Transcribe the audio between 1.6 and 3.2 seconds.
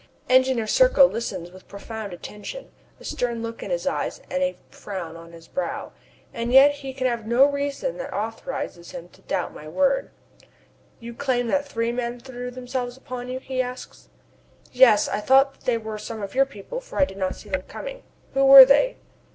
profound attention, a